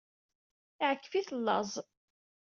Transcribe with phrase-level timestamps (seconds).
[0.83, 1.71] Iɛkef-it laẓ.